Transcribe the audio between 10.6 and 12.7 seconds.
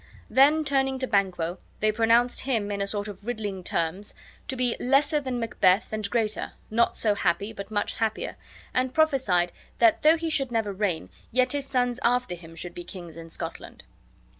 reign, yet his sons after him